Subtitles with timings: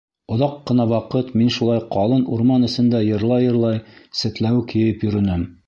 [0.35, 3.85] Оҙаҡ ҡына ваҡыт мин шулай ҡалын урман эсендә йырлай-йырлай
[4.25, 5.49] сәтләүек йыйып йөрөнөм.